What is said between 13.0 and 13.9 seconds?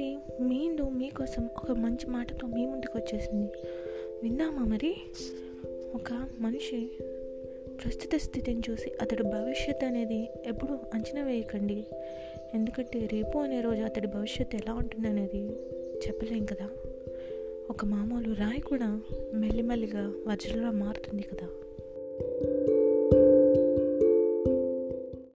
రేపు అనే రోజు